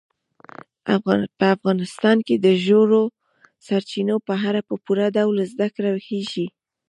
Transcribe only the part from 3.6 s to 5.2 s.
سرچینو په اړه په پوره